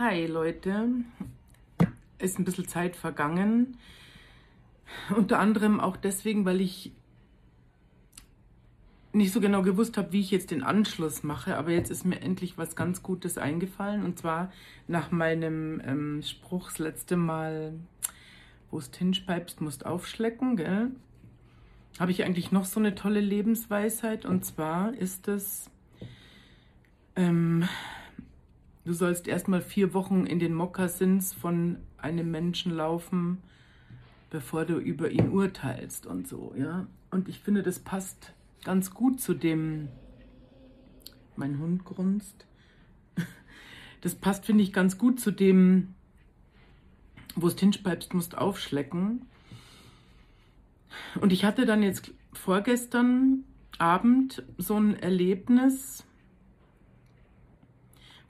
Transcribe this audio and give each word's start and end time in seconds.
Hi 0.00 0.24
Leute, 0.24 0.88
ist 2.18 2.38
ein 2.38 2.46
bisschen 2.46 2.66
Zeit 2.66 2.96
vergangen. 2.96 3.76
Unter 5.14 5.38
anderem 5.38 5.78
auch 5.78 5.98
deswegen, 5.98 6.46
weil 6.46 6.62
ich 6.62 6.92
nicht 9.12 9.30
so 9.30 9.42
genau 9.42 9.60
gewusst 9.60 9.98
habe, 9.98 10.10
wie 10.12 10.20
ich 10.20 10.30
jetzt 10.30 10.52
den 10.52 10.62
Anschluss 10.62 11.22
mache. 11.22 11.58
Aber 11.58 11.72
jetzt 11.72 11.90
ist 11.90 12.06
mir 12.06 12.18
endlich 12.22 12.56
was 12.56 12.76
ganz 12.76 13.02
Gutes 13.02 13.36
eingefallen. 13.36 14.02
Und 14.02 14.18
zwar 14.18 14.50
nach 14.88 15.10
meinem 15.10 15.82
ähm, 15.84 16.22
Spruch 16.22 16.70
das 16.70 16.78
letzte 16.78 17.18
Mal, 17.18 17.74
wo 18.70 18.78
es 18.78 18.90
hinschpeibst, 18.96 19.60
musst 19.60 19.84
aufschlecken, 19.84 20.56
gell? 20.56 20.92
Habe 21.98 22.10
ich 22.10 22.24
eigentlich 22.24 22.52
noch 22.52 22.64
so 22.64 22.80
eine 22.80 22.94
tolle 22.94 23.20
Lebensweisheit. 23.20 24.24
Und 24.24 24.46
zwar 24.46 24.94
ist 24.94 25.28
es, 25.28 25.68
ähm, 27.16 27.68
du 28.90 28.94
sollst 28.94 29.28
erstmal 29.28 29.60
vier 29.60 29.94
Wochen 29.94 30.26
in 30.26 30.40
den 30.40 30.52
Mokassins 30.52 31.32
von 31.32 31.76
einem 31.96 32.28
Menschen 32.28 32.72
laufen, 32.72 33.38
bevor 34.30 34.64
du 34.64 34.78
über 34.78 35.12
ihn 35.12 35.28
urteilst 35.28 36.06
und 36.06 36.26
so, 36.26 36.52
ja. 36.58 36.88
Und 37.12 37.28
ich 37.28 37.38
finde, 37.38 37.62
das 37.62 37.78
passt 37.78 38.32
ganz 38.64 38.92
gut 38.92 39.20
zu 39.20 39.32
dem, 39.32 39.86
mein 41.36 41.60
Hund 41.60 41.84
grunzt, 41.84 42.48
das 44.00 44.16
passt, 44.16 44.44
finde 44.44 44.64
ich, 44.64 44.72
ganz 44.72 44.98
gut 44.98 45.20
zu 45.20 45.30
dem, 45.30 45.94
wo 47.36 47.46
es 47.46 47.56
hinspeibst, 47.60 48.12
musst 48.12 48.36
aufschlecken. 48.36 49.22
Und 51.20 51.32
ich 51.32 51.44
hatte 51.44 51.64
dann 51.64 51.84
jetzt 51.84 52.10
vorgestern 52.32 53.44
Abend 53.78 54.42
so 54.58 54.74
ein 54.74 54.96
Erlebnis, 54.96 56.04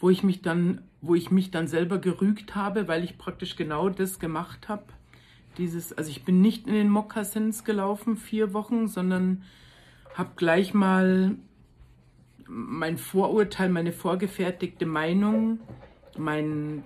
wo 0.00 0.10
ich 0.10 0.22
mich 0.22 0.42
dann, 0.42 0.80
wo 1.02 1.14
ich 1.14 1.30
mich 1.30 1.50
dann 1.50 1.68
selber 1.68 1.98
gerügt 1.98 2.54
habe, 2.54 2.88
weil 2.88 3.04
ich 3.04 3.18
praktisch 3.18 3.56
genau 3.56 3.90
das 3.90 4.18
gemacht 4.18 4.68
habe. 4.68 4.84
Dieses, 5.59 5.93
also 5.93 6.10
ich 6.10 6.24
bin 6.24 6.40
nicht 6.40 6.66
in 6.66 6.74
den 6.74 6.88
Mokassins 6.88 7.65
gelaufen 7.65 8.16
vier 8.16 8.54
Wochen, 8.54 8.88
sondern 8.88 9.43
habe 10.15 10.30
gleich 10.37 10.74
mal 10.74 11.37
mein 12.46 12.98
Vorurteil, 12.98 13.68
meine 13.68 13.93
vorgefertigte 13.93 14.87
Meinung, 14.87 15.60
mein, 16.16 16.82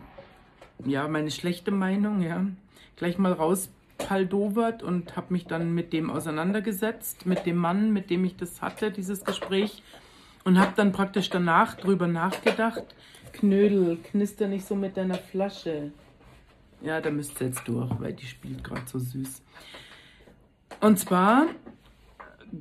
ja, 0.85 1.09
meine 1.09 1.31
schlechte 1.31 1.70
Meinung, 1.70 2.20
ja, 2.20 2.47
gleich 2.97 3.17
mal 3.17 3.33
rauspaldowert 3.33 4.83
und 4.83 5.17
habe 5.17 5.33
mich 5.33 5.47
dann 5.47 5.75
mit 5.75 5.92
dem 5.92 6.11
auseinandergesetzt, 6.11 7.27
mit 7.27 7.47
dem 7.47 7.57
Mann, 7.57 7.92
mit 7.92 8.11
dem 8.11 8.25
ich 8.25 8.37
das 8.37 8.61
hatte, 8.61 8.91
dieses 8.91 9.25
Gespräch 9.25 9.83
und 10.45 10.59
habe 10.59 10.73
dann 10.77 10.92
praktisch 10.92 11.31
danach 11.31 11.75
drüber 11.75 12.06
nachgedacht. 12.06 12.84
Knödel, 13.33 13.98
knister 14.11 14.47
nicht 14.47 14.67
so 14.67 14.75
mit 14.75 14.97
deiner 14.97 15.17
Flasche. 15.17 15.91
Ja, 16.83 17.01
da 17.01 17.11
müsst 17.11 17.41
ihr 17.41 17.48
jetzt 17.48 17.67
durch, 17.67 17.91
weil 17.98 18.12
die 18.12 18.27
spielt 18.27 18.62
gerade 18.62 18.83
so 18.86 18.98
süß. 18.98 19.42
Und 20.81 20.98
zwar 20.98 21.47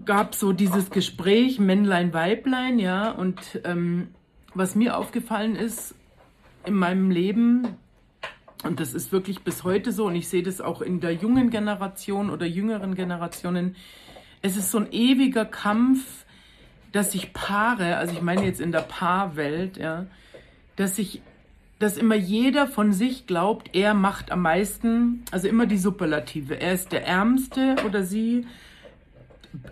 gab 0.06 0.34
so 0.34 0.53
dieses 0.53 0.90
Gespräch 0.90 1.59
Männlein, 1.59 2.14
Weiblein, 2.14 2.80
ja, 2.80 3.12
und 3.12 3.62
ähm, 3.64 4.09
was 4.53 4.75
mir 4.75 4.97
aufgefallen 4.97 5.56
ist 5.56 5.95
in 6.66 6.73
meinem 6.73 7.12
Leben, 7.12 7.78
und 8.64 8.80
das 8.80 8.94
ist 8.94 9.12
wirklich 9.12 9.44
bis 9.44 9.64
heute 9.64 9.92
so, 9.92 10.08
und 10.08 10.16
ich 10.16 10.30
sehe 10.30 10.42
das 10.44 10.62
auch 10.62 10.81
in 10.81 11.02
der 11.02 11.14
jungen 11.14 11.50
Generation 11.50 12.30
oder 12.30 12.45
jüngeren 12.45 12.95
Generationen, 12.95 13.75
es 14.42 14.58
ist 14.58 14.72
so 14.72 14.80
ein 14.80 14.92
ewiger 14.92 15.45
Kampf, 15.45 16.23
dass 16.94 17.12
sich 17.12 17.34
Paare, 17.34 17.98
also 17.98 18.14
ich 18.14 18.22
meine 18.22 18.46
jetzt 18.46 18.62
in 18.62 18.72
der 18.72 18.82
Paarwelt, 18.82 19.78
ja, 19.78 20.06
dass 20.76 20.96
sich, 20.96 21.22
dass 21.80 21.98
immer 21.98 22.16
jeder 22.16 22.68
von 22.68 22.94
sich 22.94 23.28
glaubt, 23.28 23.72
er 23.74 23.94
macht 23.96 24.32
am 24.32 24.44
meisten, 24.44 25.26
also 25.32 25.48
immer 25.48 25.66
die 25.66 25.80
Superlative. 25.80 26.62
Er 26.62 26.74
ist 26.74 26.92
der 26.92 27.06
Ärmste 27.06 27.76
oder 27.86 28.04
sie 28.04 28.46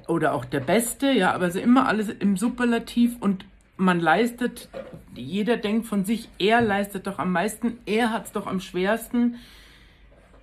oder 0.08 0.34
auch 0.34 0.46
der 0.46 0.60
Beste, 0.60 1.12
ja, 1.12 1.31
aber 1.34 1.46
also 1.46 1.60
immer 1.60 1.88
alles 1.88 2.10
im 2.10 2.38
Superlativ 2.38 3.16
und 3.20 3.46
man 3.78 4.00
leistet, 4.00 4.70
jeder 5.16 5.58
denkt 5.58 5.88
von 5.88 6.06
sich, 6.06 6.28
er 6.40 6.62
leistet 6.62 7.08
doch 7.08 7.20
am 7.20 7.31
meisten, 7.31 7.78
er 7.86 8.12
hat 8.12 8.26
es 8.26 8.31
doch 8.31 8.48
am 8.48 8.60
schwersten. 8.60 9.36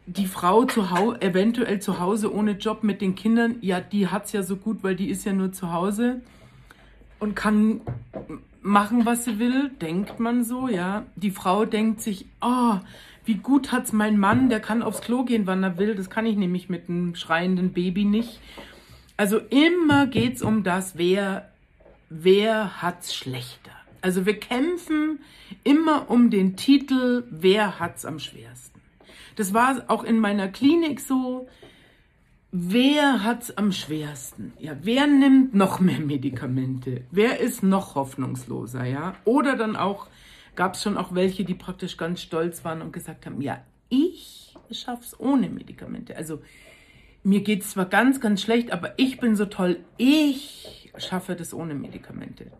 Die 0.06 0.26
Frau 0.26 0.64
zu 0.64 0.90
Hause, 0.90 1.20
eventuell 1.22 1.80
zu 1.80 1.98
Hause 2.00 2.32
ohne 2.32 2.52
Job 2.52 2.82
mit 2.82 3.00
den 3.00 3.14
Kindern, 3.14 3.56
ja, 3.60 3.80
die 3.80 4.08
hat 4.08 4.26
es 4.26 4.32
ja 4.32 4.42
so 4.42 4.56
gut, 4.56 4.82
weil 4.82 4.96
die 4.96 5.10
ist 5.10 5.24
ja 5.24 5.32
nur 5.32 5.52
zu 5.52 5.72
Hause 5.72 6.20
und 7.18 7.34
kann 7.34 7.80
machen, 8.60 9.06
was 9.06 9.24
sie 9.24 9.38
will, 9.38 9.70
denkt 9.80 10.20
man 10.20 10.44
so, 10.44 10.68
ja. 10.68 11.06
Die 11.16 11.30
Frau 11.30 11.64
denkt 11.64 12.00
sich, 12.00 12.26
oh, 12.40 12.78
wie 13.24 13.34
gut 13.34 13.72
hat's 13.72 13.92
mein 13.92 14.18
Mann, 14.18 14.48
der 14.48 14.60
kann 14.60 14.82
aufs 14.82 15.00
Klo 15.00 15.24
gehen, 15.24 15.46
wann 15.46 15.62
er 15.62 15.78
will. 15.78 15.94
Das 15.94 16.10
kann 16.10 16.26
ich 16.26 16.36
nämlich 16.36 16.68
mit 16.68 16.88
einem 16.88 17.14
schreienden 17.14 17.72
Baby 17.72 18.04
nicht. 18.04 18.40
Also 19.16 19.38
immer 19.38 20.06
geht's 20.06 20.42
um 20.42 20.62
das, 20.62 20.96
wer, 20.96 21.50
wer 22.08 22.80
hat's 22.82 23.14
schlechter. 23.14 23.72
Also 24.00 24.26
wir 24.26 24.38
kämpfen 24.38 25.18
immer 25.64 26.10
um 26.10 26.30
den 26.30 26.56
Titel, 26.56 27.24
wer 27.30 27.80
hat's 27.80 28.04
am 28.04 28.18
schwersten. 28.18 28.80
Das 29.36 29.54
war 29.54 29.84
auch 29.88 30.04
in 30.04 30.20
meiner 30.20 30.48
Klinik 30.48 31.00
so. 31.00 31.48
Wer 32.50 33.24
hat's 33.24 33.50
am 33.58 33.72
schwersten? 33.72 34.54
Ja, 34.58 34.74
wer 34.80 35.06
nimmt 35.06 35.54
noch 35.54 35.80
mehr 35.80 36.00
Medikamente? 36.00 37.02
Wer 37.10 37.40
ist 37.40 37.62
noch 37.62 37.94
hoffnungsloser? 37.94 38.84
Ja, 38.86 39.16
oder 39.26 39.54
dann 39.54 39.76
auch 39.76 40.06
gab 40.56 40.74
es 40.74 40.82
schon 40.82 40.96
auch 40.96 41.14
welche, 41.14 41.44
die 41.44 41.52
praktisch 41.52 41.98
ganz 41.98 42.22
stolz 42.22 42.64
waren 42.64 42.80
und 42.80 42.90
gesagt 42.92 43.26
haben: 43.26 43.42
Ja, 43.42 43.62
ich 43.90 44.54
schaff's 44.70 45.18
ohne 45.20 45.50
Medikamente. 45.50 46.16
Also 46.16 46.40
mir 47.22 47.42
geht 47.42 47.62
es 47.62 47.72
zwar 47.72 47.84
ganz, 47.84 48.18
ganz 48.18 48.40
schlecht, 48.40 48.72
aber 48.72 48.94
ich 48.96 49.20
bin 49.20 49.36
so 49.36 49.44
toll, 49.44 49.80
ich 49.98 50.90
schaffe 50.96 51.36
das 51.36 51.52
ohne 51.52 51.74
Medikamente. 51.74 52.50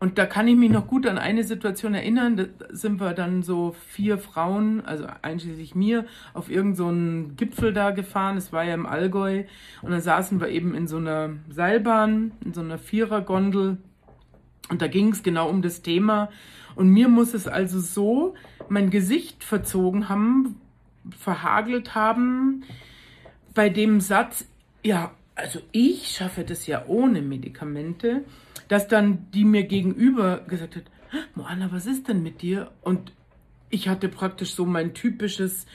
Und 0.00 0.16
da 0.16 0.26
kann 0.26 0.46
ich 0.46 0.56
mich 0.56 0.70
noch 0.70 0.86
gut 0.86 1.06
an 1.06 1.18
eine 1.18 1.42
Situation 1.42 1.94
erinnern. 1.94 2.36
Da 2.36 2.44
sind 2.70 3.00
wir 3.00 3.14
dann 3.14 3.42
so 3.42 3.74
vier 3.88 4.18
Frauen, 4.18 4.84
also 4.84 5.06
einschließlich 5.22 5.74
mir, 5.74 6.06
auf 6.34 6.50
irgendeinen 6.50 7.30
so 7.30 7.34
Gipfel 7.36 7.72
da 7.72 7.90
gefahren. 7.90 8.36
Es 8.36 8.52
war 8.52 8.62
ja 8.62 8.74
im 8.74 8.86
Allgäu. 8.86 9.44
Und 9.82 9.90
dann 9.90 10.00
saßen 10.00 10.40
wir 10.40 10.48
eben 10.48 10.74
in 10.74 10.86
so 10.86 10.98
einer 10.98 11.30
Seilbahn, 11.50 12.32
in 12.44 12.54
so 12.54 12.60
einer 12.60 12.78
Vierergondel. 12.78 13.78
Und 14.68 14.82
da 14.82 14.86
ging 14.86 15.08
es 15.08 15.22
genau 15.22 15.48
um 15.48 15.62
das 15.62 15.82
Thema. 15.82 16.28
Und 16.76 16.90
mir 16.90 17.08
muss 17.08 17.34
es 17.34 17.48
also 17.48 17.80
so 17.80 18.34
mein 18.68 18.90
Gesicht 18.90 19.42
verzogen 19.42 20.08
haben, 20.08 20.60
verhagelt 21.10 21.96
haben, 21.96 22.62
bei 23.52 23.68
dem 23.68 24.00
Satz, 24.00 24.46
ja, 24.84 25.10
also 25.38 25.60
ich 25.72 26.08
schaffe 26.08 26.44
das 26.44 26.66
ja 26.66 26.84
ohne 26.86 27.22
Medikamente, 27.22 28.24
dass 28.68 28.88
dann 28.88 29.30
die 29.32 29.44
mir 29.44 29.62
gegenüber 29.64 30.38
gesagt 30.48 30.76
hat, 30.76 30.84
Moana, 31.34 31.70
was 31.72 31.86
ist 31.86 32.08
denn 32.08 32.22
mit 32.22 32.42
dir? 32.42 32.70
Und 32.82 33.12
ich 33.70 33.88
hatte 33.88 34.08
praktisch 34.08 34.54
so 34.54 34.66
mein 34.66 34.94
typisches 34.94 35.66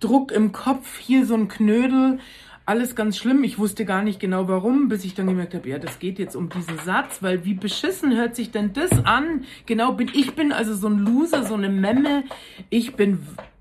Druck 0.00 0.32
im 0.32 0.52
Kopf, 0.52 0.98
hier 0.98 1.26
so 1.26 1.34
ein 1.34 1.48
Knödel, 1.48 2.18
alles 2.64 2.94
ganz 2.94 3.18
schlimm. 3.18 3.44
Ich 3.44 3.58
wusste 3.58 3.84
gar 3.84 4.02
nicht 4.02 4.20
genau 4.20 4.48
warum, 4.48 4.88
bis 4.88 5.04
ich 5.04 5.14
dann 5.14 5.26
gemerkt 5.26 5.54
habe, 5.54 5.68
ja, 5.68 5.78
das 5.78 5.98
geht 5.98 6.18
jetzt 6.18 6.36
um 6.36 6.48
diesen 6.48 6.78
Satz, 6.78 7.22
weil 7.22 7.44
wie 7.44 7.54
beschissen 7.54 8.16
hört 8.16 8.36
sich 8.36 8.50
denn 8.52 8.72
das 8.72 9.04
an? 9.04 9.44
Genau 9.66 9.92
bin 9.92 10.10
ich 10.14 10.34
bin 10.34 10.52
also 10.52 10.74
so 10.74 10.88
ein 10.88 10.98
Loser, 10.98 11.44
so 11.44 11.54
eine 11.54 11.68
Memme. 11.68 12.24
Ich 12.70 12.94
bin 12.94 13.18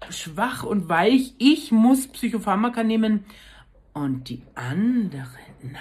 schwach 0.09 0.63
und 0.63 0.89
weich. 0.89 1.33
Ich 1.37 1.71
muss 1.71 2.07
Psychopharmaka 2.07 2.83
nehmen. 2.83 3.25
Und 3.93 4.29
die 4.29 4.43
andere, 4.53 5.27
nein, 5.61 5.73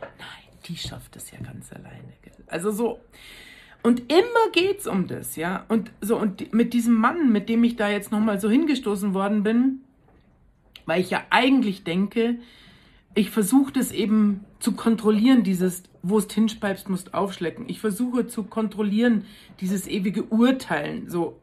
nein, 0.00 0.58
die 0.66 0.76
schafft 0.76 1.16
es 1.16 1.30
ja 1.30 1.38
ganz 1.38 1.72
alleine. 1.72 2.12
Also 2.48 2.70
so. 2.70 3.00
Und 3.82 4.10
immer 4.10 4.50
geht's 4.52 4.86
um 4.86 5.06
das, 5.06 5.36
ja. 5.36 5.64
Und 5.68 5.92
so, 6.00 6.16
und 6.16 6.52
mit 6.52 6.72
diesem 6.74 6.94
Mann, 6.94 7.32
mit 7.32 7.48
dem 7.48 7.62
ich 7.64 7.76
da 7.76 7.88
jetzt 7.88 8.10
nochmal 8.10 8.40
so 8.40 8.50
hingestoßen 8.50 9.14
worden 9.14 9.42
bin, 9.42 9.80
weil 10.86 11.00
ich 11.00 11.10
ja 11.10 11.24
eigentlich 11.30 11.84
denke, 11.84 12.38
ich 13.14 13.30
versuche 13.30 13.72
das 13.72 13.92
eben 13.92 14.44
zu 14.58 14.72
kontrollieren, 14.72 15.42
dieses, 15.42 15.84
wo 16.02 16.18
es 16.18 16.32
hinspeibst, 16.32 16.88
musst 16.88 17.14
aufschlecken. 17.14 17.68
Ich 17.68 17.80
versuche 17.80 18.26
zu 18.26 18.44
kontrollieren, 18.44 19.24
dieses 19.60 19.86
ewige 19.86 20.24
Urteilen. 20.24 21.08
So, 21.08 21.40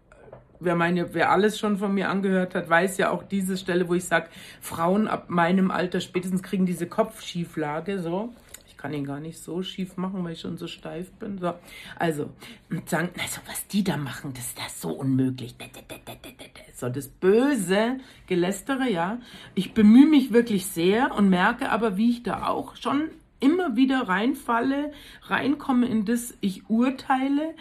wer 0.64 0.76
meine, 0.76 1.14
wer 1.14 1.32
alles 1.32 1.60
schon 1.60 1.78
von 1.78 1.94
mir 1.94 2.10
angehört 2.10 2.56
hat, 2.56 2.70
weiß 2.70 2.98
ja 2.98 3.10
auch 3.12 3.24
diese 3.24 3.58
Stelle, 3.58 3.88
wo 3.88 3.94
ich 3.94 4.06
sage, 4.06 4.30
Frauen 4.62 5.08
ab 5.08 5.30
meinem 5.30 5.72
Alter 5.72 6.02
spätestens 6.02 6.44
kriegen 6.44 6.66
diese 6.66 6.88
Kopfschieflage, 6.88 8.00
so. 8.00 8.34
Ich 8.68 8.78
kann 8.78 8.94
ihn 8.94 9.06
gar 9.06 9.22
nicht 9.22 9.40
so 9.40 9.64
schief 9.64 9.96
machen, 9.96 10.26
weil 10.26 10.34
ich 10.34 10.42
schon 10.42 10.58
so 10.58 10.68
steif 10.68 11.10
bin. 11.14 11.38
So. 11.38 11.54
Also, 11.98 12.30
und 12.70 12.90
sagen, 12.90 13.12
also 13.22 13.40
was 13.48 13.66
die 13.68 13.82
da 13.82 13.96
machen, 13.96 14.34
das 14.34 14.48
ist 14.48 14.58
das 14.58 14.82
so 14.82 14.90
unmöglich. 14.90 15.56
So, 16.74 16.90
das 16.90 17.08
böse 17.08 18.00
Gelästere, 18.28 18.90
ja. 18.90 19.20
Ich 19.56 19.74
bemühe 19.74 20.06
mich 20.06 20.34
wirklich 20.34 20.66
sehr 20.66 21.16
und 21.16 21.30
merke 21.30 21.70
aber, 21.70 21.96
wie 21.96 22.10
ich 22.10 22.24
da 22.24 22.48
auch 22.48 22.76
schon 22.76 23.10
immer 23.40 23.76
wieder 23.76 24.08
reinfalle, 24.08 24.92
reinkomme 25.24 25.88
in 25.88 26.06
das, 26.06 26.38
ich 26.42 26.70
urteile. 26.70 27.54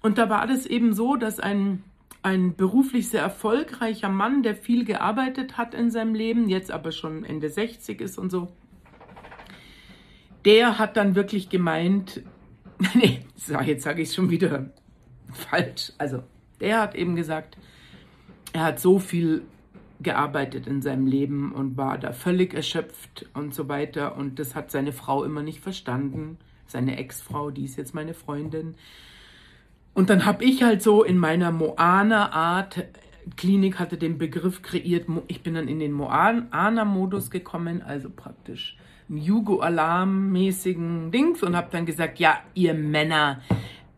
Und 0.00 0.18
da 0.18 0.28
war 0.28 0.46
das 0.46 0.66
eben 0.66 0.94
so, 0.94 1.16
dass 1.16 1.40
ein 1.40 1.82
ein 2.26 2.56
beruflich 2.56 3.08
sehr 3.08 3.22
erfolgreicher 3.22 4.08
Mann, 4.08 4.42
der 4.42 4.56
viel 4.56 4.84
gearbeitet 4.84 5.56
hat 5.56 5.74
in 5.74 5.92
seinem 5.92 6.12
Leben, 6.12 6.48
jetzt 6.48 6.72
aber 6.72 6.90
schon 6.90 7.24
Ende 7.24 7.48
60 7.48 8.00
ist 8.00 8.18
und 8.18 8.30
so. 8.30 8.48
Der 10.44 10.76
hat 10.76 10.96
dann 10.96 11.14
wirklich 11.14 11.50
gemeint, 11.50 12.22
nee, 12.94 13.20
jetzt 13.64 13.84
sage 13.84 14.02
ich 14.02 14.08
es 14.08 14.14
schon 14.16 14.28
wieder 14.28 14.70
falsch. 15.32 15.92
Also, 15.98 16.24
der 16.58 16.80
hat 16.80 16.96
eben 16.96 17.14
gesagt, 17.14 17.58
er 18.52 18.64
hat 18.64 18.80
so 18.80 18.98
viel 18.98 19.42
gearbeitet 20.00 20.66
in 20.66 20.82
seinem 20.82 21.06
Leben 21.06 21.52
und 21.52 21.76
war 21.76 21.96
da 21.96 22.12
völlig 22.12 22.54
erschöpft 22.54 23.26
und 23.34 23.54
so 23.54 23.68
weiter. 23.68 24.16
Und 24.16 24.40
das 24.40 24.56
hat 24.56 24.72
seine 24.72 24.92
Frau 24.92 25.22
immer 25.22 25.44
nicht 25.44 25.60
verstanden. 25.60 26.38
Seine 26.66 26.98
Ex-Frau, 26.98 27.52
die 27.52 27.66
ist 27.66 27.76
jetzt 27.76 27.94
meine 27.94 28.14
Freundin. 28.14 28.74
Und 29.96 30.10
dann 30.10 30.26
habe 30.26 30.44
ich 30.44 30.62
halt 30.62 30.82
so 30.82 31.02
in 31.02 31.16
meiner 31.16 31.50
Moana-Art, 31.50 32.84
Klinik 33.38 33.78
hatte 33.78 33.96
den 33.96 34.18
Begriff 34.18 34.60
kreiert, 34.60 35.06
ich 35.26 35.42
bin 35.42 35.54
dann 35.54 35.68
in 35.68 35.78
den 35.78 35.92
Moana-Modus 35.92 37.30
gekommen, 37.30 37.80
also 37.80 38.10
praktisch 38.10 38.76
einen 39.08 39.16
Jugo-Alarm-mäßigen 39.16 41.10
Dings 41.12 41.42
und 41.42 41.56
habe 41.56 41.68
dann 41.72 41.86
gesagt, 41.86 42.18
ja, 42.18 42.38
ihr 42.52 42.74
Männer, 42.74 43.40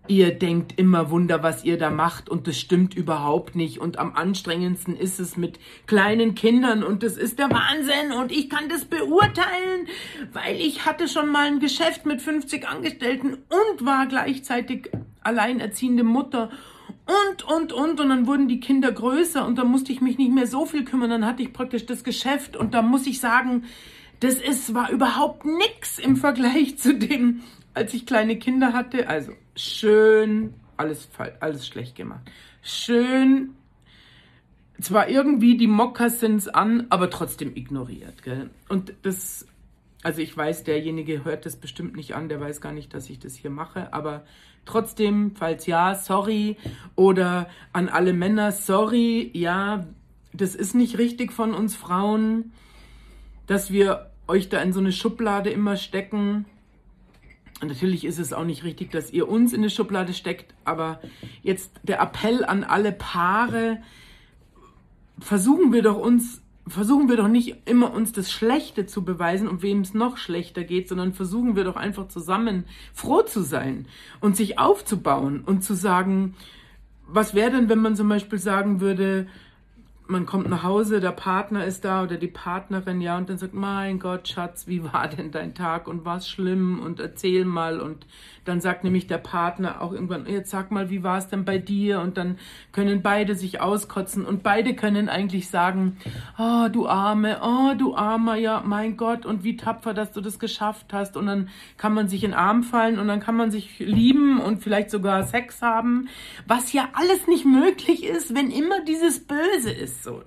ihr 0.06 0.38
denkt 0.38 0.78
immer 0.78 1.10
Wunder, 1.10 1.42
was 1.42 1.64
ihr 1.64 1.78
da 1.78 1.90
macht 1.90 2.28
und 2.28 2.46
das 2.46 2.60
stimmt 2.60 2.94
überhaupt 2.94 3.56
nicht. 3.56 3.80
Und 3.80 3.98
am 3.98 4.14
anstrengendsten 4.14 4.96
ist 4.96 5.18
es 5.18 5.36
mit 5.36 5.58
kleinen 5.88 6.36
Kindern 6.36 6.84
und 6.84 7.02
das 7.02 7.16
ist 7.16 7.40
der 7.40 7.50
Wahnsinn 7.50 8.12
und 8.16 8.30
ich 8.30 8.48
kann 8.48 8.68
das 8.68 8.84
beurteilen, 8.84 9.88
weil 10.32 10.60
ich 10.60 10.86
hatte 10.86 11.08
schon 11.08 11.32
mal 11.32 11.48
ein 11.48 11.58
Geschäft 11.58 12.06
mit 12.06 12.22
50 12.22 12.68
Angestellten 12.68 13.32
und 13.32 13.84
war 13.84 14.06
gleichzeitig 14.06 14.90
alleinerziehende 15.28 16.02
Mutter 16.02 16.50
und, 17.06 17.44
und, 17.44 17.72
und. 17.72 18.00
Und 18.00 18.08
dann 18.08 18.26
wurden 18.26 18.48
die 18.48 18.60
Kinder 18.60 18.90
größer 18.90 19.46
und 19.46 19.56
dann 19.56 19.68
musste 19.68 19.92
ich 19.92 20.00
mich 20.00 20.18
nicht 20.18 20.32
mehr 20.32 20.46
so 20.46 20.66
viel 20.66 20.84
kümmern. 20.84 21.10
Dann 21.10 21.26
hatte 21.26 21.42
ich 21.42 21.52
praktisch 21.52 21.86
das 21.86 22.04
Geschäft 22.04 22.56
und 22.56 22.74
da 22.74 22.82
muss 22.82 23.06
ich 23.06 23.20
sagen, 23.20 23.64
das 24.20 24.34
ist, 24.34 24.74
war 24.74 24.90
überhaupt 24.90 25.44
nix 25.44 25.98
im 25.98 26.16
Vergleich 26.16 26.78
zu 26.78 26.94
dem, 26.94 27.42
als 27.74 27.94
ich 27.94 28.06
kleine 28.06 28.38
Kinder 28.38 28.72
hatte. 28.72 29.08
Also 29.08 29.32
schön, 29.54 30.54
alles, 30.76 31.08
alles 31.40 31.66
schlecht 31.66 31.94
gemacht. 31.94 32.22
Schön, 32.62 33.54
zwar 34.80 35.08
irgendwie 35.08 35.56
die 35.56 35.66
Mokassins 35.66 36.48
an, 36.48 36.86
aber 36.90 37.10
trotzdem 37.10 37.54
ignoriert. 37.54 38.22
Gell? 38.22 38.50
Und 38.68 38.94
das, 39.02 39.46
also 40.02 40.20
ich 40.20 40.36
weiß, 40.36 40.64
derjenige 40.64 41.24
hört 41.24 41.44
das 41.44 41.56
bestimmt 41.56 41.96
nicht 41.96 42.14
an, 42.14 42.28
der 42.28 42.40
weiß 42.40 42.60
gar 42.60 42.72
nicht, 42.72 42.94
dass 42.94 43.10
ich 43.10 43.18
das 43.18 43.34
hier 43.34 43.50
mache, 43.50 43.92
aber 43.92 44.24
trotzdem, 44.64 45.32
falls 45.34 45.66
ja, 45.66 45.94
sorry. 45.94 46.56
Oder 46.94 47.48
an 47.72 47.88
alle 47.88 48.12
Männer, 48.12 48.52
sorry, 48.52 49.30
ja, 49.34 49.86
das 50.32 50.54
ist 50.54 50.74
nicht 50.74 50.98
richtig 50.98 51.32
von 51.32 51.54
uns 51.54 51.74
Frauen, 51.74 52.52
dass 53.46 53.72
wir 53.72 54.10
euch 54.28 54.48
da 54.48 54.60
in 54.62 54.72
so 54.72 54.80
eine 54.80 54.92
Schublade 54.92 55.50
immer 55.50 55.76
stecken. 55.76 56.44
Und 57.60 57.68
natürlich 57.68 58.04
ist 58.04 58.18
es 58.18 58.32
auch 58.32 58.44
nicht 58.44 58.62
richtig, 58.62 58.92
dass 58.92 59.10
ihr 59.10 59.28
uns 59.28 59.52
in 59.52 59.60
eine 59.60 59.70
Schublade 59.70 60.12
steckt, 60.12 60.54
aber 60.64 61.00
jetzt 61.42 61.72
der 61.82 62.00
Appell 62.00 62.44
an 62.44 62.62
alle 62.62 62.92
Paare, 62.92 63.82
versuchen 65.18 65.72
wir 65.72 65.82
doch 65.82 65.96
uns, 65.96 66.40
versuchen 66.70 67.08
wir 67.08 67.16
doch 67.16 67.28
nicht 67.28 67.56
immer 67.66 67.92
uns 67.92 68.12
das 68.12 68.30
Schlechte 68.30 68.86
zu 68.86 69.04
beweisen 69.04 69.48
und 69.48 69.62
wem 69.62 69.80
es 69.80 69.94
noch 69.94 70.16
schlechter 70.16 70.64
geht, 70.64 70.88
sondern 70.88 71.12
versuchen 71.12 71.56
wir 71.56 71.64
doch 71.64 71.76
einfach 71.76 72.08
zusammen 72.08 72.64
froh 72.92 73.22
zu 73.22 73.42
sein 73.42 73.86
und 74.20 74.36
sich 74.36 74.58
aufzubauen 74.58 75.42
und 75.44 75.62
zu 75.62 75.74
sagen, 75.74 76.34
was 77.06 77.34
wäre 77.34 77.52
denn, 77.52 77.68
wenn 77.68 77.80
man 77.80 77.96
zum 77.96 78.08
Beispiel 78.08 78.38
sagen 78.38 78.80
würde, 78.80 79.26
man 80.08 80.24
kommt 80.24 80.48
nach 80.48 80.62
Hause, 80.62 81.00
der 81.00 81.12
Partner 81.12 81.66
ist 81.66 81.84
da 81.84 82.02
oder 82.02 82.16
die 82.16 82.28
Partnerin, 82.28 83.02
ja, 83.02 83.18
und 83.18 83.28
dann 83.28 83.36
sagt, 83.36 83.52
mein 83.52 83.98
Gott, 83.98 84.26
Schatz, 84.26 84.66
wie 84.66 84.82
war 84.82 85.06
denn 85.06 85.30
dein 85.30 85.54
Tag 85.54 85.86
und 85.86 86.06
war 86.06 86.16
es 86.16 86.28
schlimm 86.28 86.80
und 86.80 86.98
erzähl 86.98 87.44
mal. 87.44 87.78
Und 87.78 88.06
dann 88.46 88.62
sagt 88.62 88.84
nämlich 88.84 89.06
der 89.06 89.18
Partner 89.18 89.82
auch 89.82 89.92
irgendwann, 89.92 90.26
jetzt 90.26 90.50
sag 90.50 90.70
mal, 90.70 90.88
wie 90.88 91.02
war 91.02 91.18
es 91.18 91.28
denn 91.28 91.44
bei 91.44 91.58
dir? 91.58 92.00
Und 92.00 92.16
dann 92.16 92.38
können 92.72 93.02
beide 93.02 93.34
sich 93.34 93.60
auskotzen 93.60 94.24
und 94.24 94.42
beide 94.42 94.74
können 94.74 95.10
eigentlich 95.10 95.50
sagen, 95.50 95.98
oh, 96.38 96.68
du 96.72 96.88
Arme, 96.88 97.40
oh, 97.42 97.74
du 97.76 97.94
Armer, 97.94 98.36
ja, 98.36 98.62
mein 98.64 98.96
Gott 98.96 99.26
und 99.26 99.44
wie 99.44 99.58
tapfer, 99.58 99.92
dass 99.92 100.12
du 100.12 100.22
das 100.22 100.38
geschafft 100.38 100.86
hast. 100.94 101.18
Und 101.18 101.26
dann 101.26 101.50
kann 101.76 101.92
man 101.92 102.08
sich 102.08 102.24
in 102.24 102.30
den 102.30 102.38
Arm 102.38 102.62
fallen 102.62 102.98
und 102.98 103.08
dann 103.08 103.20
kann 103.20 103.36
man 103.36 103.50
sich 103.50 103.78
lieben 103.78 104.40
und 104.40 104.62
vielleicht 104.62 104.90
sogar 104.90 105.24
Sex 105.24 105.60
haben, 105.60 106.08
was 106.46 106.72
ja 106.72 106.88
alles 106.94 107.26
nicht 107.26 107.44
möglich 107.44 108.04
ist, 108.04 108.34
wenn 108.34 108.50
immer 108.50 108.82
dieses 108.86 109.26
Böse 109.26 109.70
ist 109.98 110.04
so. 110.04 110.22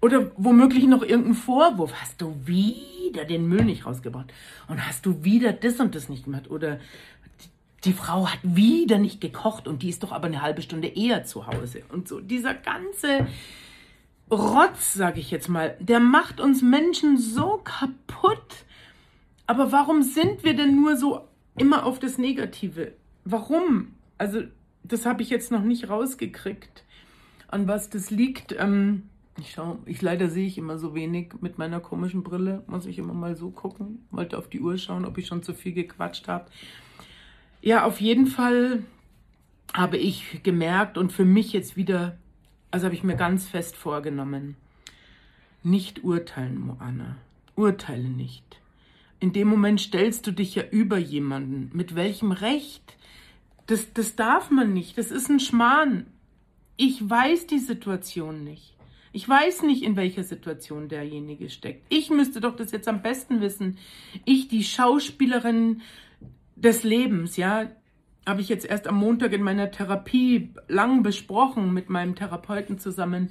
Oder 0.00 0.30
womöglich 0.36 0.86
noch 0.86 1.02
irgendein 1.02 1.34
Vorwurf. 1.34 1.92
Hast 1.94 2.20
du 2.20 2.36
wieder 2.44 3.24
den 3.24 3.46
Müll 3.46 3.64
nicht 3.64 3.86
rausgebracht? 3.86 4.32
Und 4.68 4.86
hast 4.86 5.04
du 5.04 5.24
wieder 5.24 5.52
das 5.52 5.80
und 5.80 5.94
das 5.94 6.08
nicht 6.08 6.24
gemacht? 6.24 6.50
Oder 6.50 6.78
die 7.84 7.92
Frau 7.92 8.26
hat 8.26 8.40
wieder 8.42 8.98
nicht 8.98 9.20
gekocht 9.20 9.68
und 9.68 9.82
die 9.82 9.88
ist 9.88 10.02
doch 10.02 10.12
aber 10.12 10.26
eine 10.26 10.42
halbe 10.42 10.62
Stunde 10.62 10.88
eher 10.88 11.24
zu 11.24 11.46
Hause. 11.46 11.82
Und 11.90 12.08
so 12.08 12.20
dieser 12.20 12.54
ganze 12.54 13.26
Rotz, 14.30 14.94
sage 14.94 15.20
ich 15.20 15.30
jetzt 15.30 15.48
mal, 15.48 15.76
der 15.78 16.00
macht 16.00 16.40
uns 16.40 16.62
Menschen 16.62 17.18
so 17.18 17.60
kaputt. 17.62 18.64
Aber 19.46 19.70
warum 19.70 20.02
sind 20.02 20.42
wir 20.42 20.54
denn 20.54 20.74
nur 20.74 20.96
so 20.96 21.28
immer 21.56 21.86
auf 21.86 21.98
das 21.98 22.18
Negative? 22.18 22.92
Warum? 23.24 23.94
Also 24.18 24.42
das 24.82 25.06
habe 25.06 25.22
ich 25.22 25.30
jetzt 25.30 25.52
noch 25.52 25.62
nicht 25.62 25.88
rausgekriegt, 25.88 26.84
an 27.48 27.68
was 27.68 27.90
das 27.90 28.10
liegt. 28.10 28.54
Ähm, 28.58 29.08
ich 29.38 29.52
schaue, 29.52 29.78
ich 29.84 30.00
leider 30.02 30.28
sehe 30.28 30.46
ich 30.46 30.58
immer 30.58 30.78
so 30.78 30.94
wenig 30.94 31.34
mit 31.40 31.58
meiner 31.58 31.80
komischen 31.80 32.22
Brille. 32.22 32.62
Muss 32.66 32.86
ich 32.86 32.98
immer 32.98 33.14
mal 33.14 33.36
so 33.36 33.50
gucken. 33.50 34.06
Wollte 34.10 34.38
auf 34.38 34.48
die 34.48 34.60
Uhr 34.60 34.78
schauen, 34.78 35.04
ob 35.04 35.18
ich 35.18 35.26
schon 35.26 35.42
zu 35.42 35.54
viel 35.54 35.72
gequatscht 35.72 36.28
habe. 36.28 36.46
Ja, 37.60 37.84
auf 37.84 38.00
jeden 38.00 38.26
Fall 38.26 38.82
habe 39.72 39.98
ich 39.98 40.42
gemerkt 40.42 40.96
und 40.96 41.12
für 41.12 41.24
mich 41.24 41.52
jetzt 41.52 41.76
wieder, 41.76 42.16
also 42.70 42.86
habe 42.86 42.94
ich 42.94 43.04
mir 43.04 43.16
ganz 43.16 43.46
fest 43.46 43.76
vorgenommen, 43.76 44.56
nicht 45.62 46.04
urteilen, 46.04 46.60
Moana. 46.60 47.16
Urteile 47.56 48.08
nicht. 48.08 48.60
In 49.18 49.32
dem 49.32 49.48
Moment 49.48 49.80
stellst 49.80 50.26
du 50.26 50.30
dich 50.30 50.54
ja 50.54 50.62
über 50.70 50.98
jemanden. 50.98 51.70
Mit 51.74 51.94
welchem 51.94 52.32
Recht? 52.32 52.96
Das, 53.66 53.92
das 53.92 54.14
darf 54.14 54.50
man 54.50 54.72
nicht. 54.72 54.96
Das 54.96 55.10
ist 55.10 55.28
ein 55.28 55.40
Schmarrn. 55.40 56.06
Ich 56.76 57.08
weiß 57.08 57.46
die 57.46 57.58
Situation 57.58 58.44
nicht. 58.44 58.75
Ich 59.16 59.26
weiß 59.26 59.62
nicht, 59.62 59.82
in 59.82 59.96
welcher 59.96 60.24
Situation 60.24 60.90
derjenige 60.90 61.48
steckt. 61.48 61.86
Ich 61.88 62.10
müsste 62.10 62.38
doch 62.42 62.54
das 62.54 62.70
jetzt 62.70 62.86
am 62.86 63.00
besten 63.00 63.40
wissen. 63.40 63.78
Ich, 64.26 64.48
die 64.48 64.62
Schauspielerin 64.62 65.80
des 66.54 66.82
Lebens, 66.82 67.38
ja, 67.38 67.70
habe 68.26 68.42
ich 68.42 68.50
jetzt 68.50 68.66
erst 68.66 68.86
am 68.86 68.96
Montag 68.96 69.32
in 69.32 69.42
meiner 69.42 69.70
Therapie 69.70 70.50
lang 70.68 71.02
besprochen 71.02 71.72
mit 71.72 71.88
meinem 71.88 72.14
Therapeuten 72.14 72.78
zusammen, 72.78 73.30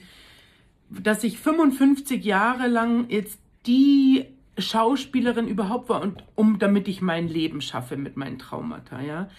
dass 0.90 1.24
ich 1.24 1.38
55 1.38 2.26
Jahre 2.26 2.66
lang 2.66 3.08
jetzt 3.10 3.40
die 3.68 4.26
Schauspielerin 4.58 5.48
überhaupt 5.48 5.90
war 5.90 6.02
und 6.02 6.24
um 6.34 6.58
damit 6.58 6.88
ich 6.88 7.04
mein 7.04 7.28
Leben 7.28 7.62
schaffe 7.62 7.96
mit 7.96 8.18
meinen 8.18 8.40
Traumata, 8.40 9.02
ja. 9.02 9.30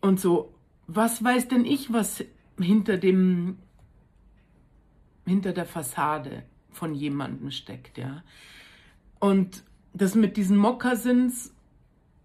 Und 0.00 0.18
so, 0.18 0.50
was 0.86 1.22
weiß 1.22 1.48
denn 1.48 1.66
ich, 1.66 1.92
was 1.92 2.24
hinter 2.58 2.96
dem 2.96 3.58
hinter 5.28 5.52
der 5.52 5.66
Fassade 5.66 6.42
von 6.70 6.94
jemandem 6.94 7.50
steckt, 7.50 7.98
ja. 7.98 8.22
Und 9.18 9.64
das 9.92 10.14
mit 10.14 10.36
diesen 10.36 10.56
Mokassins, 10.56 11.52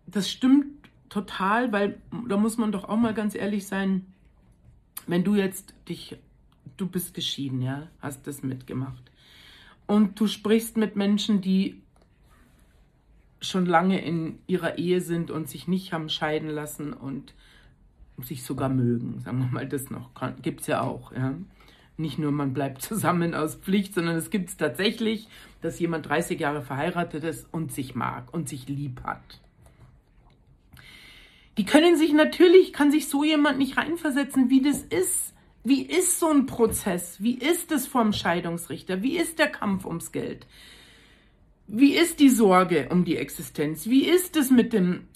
das 0.05 0.29
stimmt 0.29 0.67
total, 1.10 1.72
weil 1.72 2.00
da 2.27 2.38
muss 2.38 2.57
man 2.57 2.72
doch 2.72 2.88
auch 2.88 2.98
mal 2.98 3.13
ganz 3.13 3.36
ehrlich 3.36 3.67
sein, 3.67 4.05
wenn 5.07 5.24
du 5.24 5.36
jetzt 5.36 5.74
dich, 5.89 6.17
du 6.77 6.88
bist 6.88 7.13
geschieden, 7.13 7.62
ja, 7.62 7.88
hast 8.00 8.27
das 8.27 8.43
mitgemacht. 8.43 9.12
Und 9.86 10.19
du 10.19 10.27
sprichst 10.27 10.77
mit 10.77 10.95
Menschen, 10.95 11.41
die 11.41 11.81
schon 13.41 13.65
lange 13.65 14.01
in 14.01 14.39
ihrer 14.48 14.77
Ehe 14.77 15.01
sind 15.01 15.29
und 15.29 15.50
sich 15.50 15.67
nicht 15.67 15.91
haben 15.91 16.10
scheiden 16.10 16.50
lassen 16.50 16.93
und 16.93 17.33
sich 18.22 18.43
sogar 18.43 18.69
mögen, 18.69 19.19
sagen 19.19 19.39
wir 19.39 19.48
mal 19.48 19.67
das 19.67 19.89
noch, 19.89 20.12
gibt 20.41 20.62
es 20.62 20.67
ja 20.67 20.81
auch, 20.81 21.12
ja 21.12 21.36
nicht 21.98 22.18
nur 22.20 22.32
man 22.32 22.54
bleibt 22.54 22.82
zusammen 22.84 23.34
aus 23.34 23.56
Pflicht, 23.56 23.94
sondern 23.94 24.16
es 24.16 24.30
gibt 24.30 24.50
es 24.50 24.58
tatsächlich, 24.58 25.28
dass 25.62 25.80
jemand 25.80 26.08
30 26.08 26.40
Jahre 26.40 26.62
verheiratet 26.62 27.24
ist 27.24 27.48
und 27.52 27.72
sich 27.72 27.96
mag 27.96 28.34
und 28.34 28.50
sich 28.50 28.68
lieb 28.68 29.02
hat. 29.04 29.22
Die 31.58 31.66
können 31.66 31.98
sich 31.98 32.14
natürlich, 32.14 32.74
kann 32.74 32.92
sich 32.92 33.08
so 33.08 33.24
jemand 33.24 33.60
nicht 33.60 33.78
reinversetzen, 33.78 34.50
wie 34.50 34.62
das 34.62 34.82
ist. 34.82 35.34
Wie 35.64 35.84
ist 35.84 36.20
so 36.20 36.30
ein 36.30 36.46
Prozess? 36.46 37.22
Wie 37.22 37.38
ist 37.38 37.72
es 37.72 37.88
vorm 37.88 38.12
Scheidungsrichter? 38.12 39.02
Wie 39.02 39.18
ist 39.18 39.40
der 39.40 39.48
Kampf 39.48 39.86
ums 39.86 40.12
Geld? 40.12 40.48
Wie 41.68 41.96
ist 41.96 42.20
die 42.20 42.30
Sorge 42.30 42.90
um 42.90 43.06
die 43.06 43.18
Existenz? 43.18 43.88
Wie 43.88 44.06
ist 44.06 44.36
es 44.36 44.50
mit 44.50 44.74
dem 44.74 45.08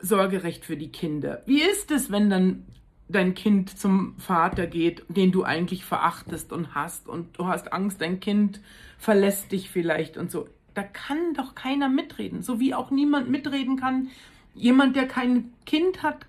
Sorgerecht 0.00 0.64
für 0.64 0.76
die 0.76 0.90
Kinder? 0.90 1.42
Wie 1.44 1.60
ist 1.60 1.90
es, 1.90 2.10
wenn 2.10 2.30
dann 2.30 2.64
dein 3.12 3.34
Kind 3.34 3.78
zum 3.78 4.14
Vater 4.18 4.66
geht, 4.66 5.04
den 5.08 5.32
du 5.32 5.44
eigentlich 5.44 5.84
verachtest 5.84 6.52
und 6.52 6.74
hast 6.74 7.08
und 7.08 7.38
du 7.38 7.46
hast 7.46 7.72
Angst, 7.72 8.00
dein 8.00 8.20
Kind 8.20 8.60
verlässt 8.98 9.52
dich 9.52 9.70
vielleicht 9.70 10.16
und 10.16 10.30
so. 10.30 10.48
Da 10.74 10.82
kann 10.82 11.34
doch 11.34 11.54
keiner 11.54 11.88
mitreden, 11.88 12.42
so 12.42 12.60
wie 12.60 12.74
auch 12.74 12.90
niemand 12.90 13.28
mitreden 13.28 13.76
kann. 13.76 14.08
Jemand, 14.54 14.96
der 14.96 15.08
kein 15.08 15.52
Kind 15.66 16.02
hat, 16.02 16.26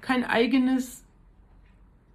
kein 0.00 0.24
eigenes, 0.24 1.04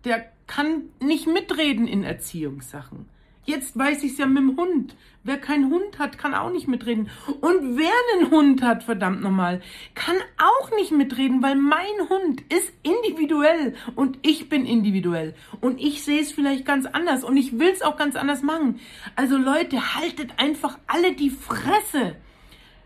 der 0.03 0.25
kann 0.47 0.83
nicht 0.99 1.27
mitreden 1.27 1.87
in 1.87 2.03
Erziehungssachen. 2.03 3.05
Jetzt 3.43 3.77
weiß 3.77 4.03
ich 4.03 4.13
es 4.13 4.17
ja 4.19 4.27
mit 4.27 4.37
dem 4.37 4.57
Hund. 4.57 4.95
Wer 5.23 5.37
keinen 5.37 5.71
Hund 5.71 5.99
hat, 5.99 6.17
kann 6.17 6.33
auch 6.33 6.51
nicht 6.51 6.67
mitreden. 6.67 7.09
Und 7.41 7.77
wer 7.77 7.91
einen 8.13 8.31
Hund 8.31 8.61
hat, 8.63 8.83
verdammt 8.83 9.21
nochmal, 9.21 9.61
kann 9.93 10.15
auch 10.37 10.71
nicht 10.75 10.91
mitreden, 10.91 11.43
weil 11.43 11.55
mein 11.55 12.09
Hund 12.09 12.41
ist 12.49 12.71
individuell 12.81 13.75
und 13.95 14.17
ich 14.23 14.49
bin 14.49 14.65
individuell. 14.65 15.35
Und 15.59 15.79
ich 15.79 16.03
sehe 16.03 16.21
es 16.21 16.31
vielleicht 16.31 16.65
ganz 16.65 16.85
anders 16.85 17.23
und 17.23 17.37
ich 17.37 17.59
will 17.59 17.69
es 17.69 17.81
auch 17.81 17.97
ganz 17.97 18.15
anders 18.15 18.41
machen. 18.41 18.79
Also 19.15 19.37
Leute, 19.37 19.95
haltet 19.95 20.33
einfach 20.37 20.77
alle 20.87 21.13
die 21.13 21.29
Fresse. 21.29 22.15